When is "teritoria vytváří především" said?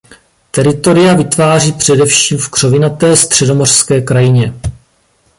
0.51-2.37